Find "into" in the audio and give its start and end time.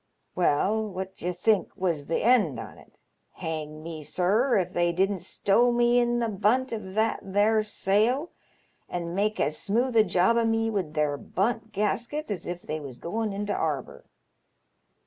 13.31-13.53